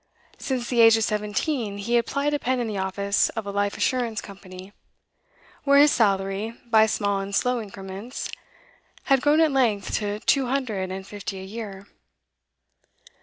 [0.39, 3.51] Since the age of seventeen he had plied a pen in the office of a
[3.51, 4.73] Life Assurance Company,
[5.63, 8.27] where his salary, by small and slow increments,
[9.03, 11.85] had grown at length to two hundred and fifty a year.